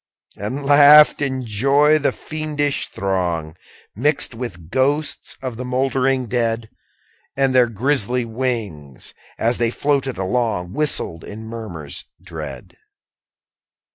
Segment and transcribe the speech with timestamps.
[0.33, 0.57] 15.
[0.57, 3.55] And laughed, in joy, the fiendish throng,
[3.95, 6.71] Mixed with ghosts of the mouldering dead:
[7.37, 12.77] And their grisly wings, as they floated along, Whistled in murmurs dread.